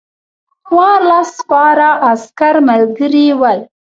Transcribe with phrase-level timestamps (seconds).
[0.65, 3.59] څوارلس سپاره عسکر ملګري ول.